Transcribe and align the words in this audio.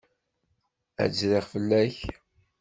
Ad 1.03 1.07
d-zriɣ 1.11 1.45
fell-ak. 1.53 1.97